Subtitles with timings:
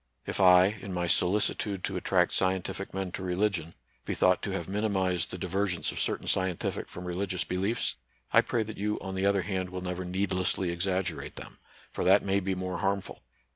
[0.25, 4.67] If I, in my solicitude to attract scientific men to religion, be thought to have
[4.67, 7.97] minimized the divergence of certain scientific from religious beliefs,
[8.33, 11.59] I pray that you on the other hand will never needlessly exaggerate them;
[11.91, 13.21] for that may be more harmful.